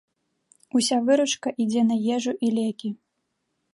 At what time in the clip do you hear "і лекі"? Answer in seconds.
2.49-2.89